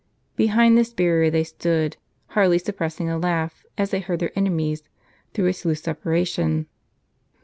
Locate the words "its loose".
5.45-5.83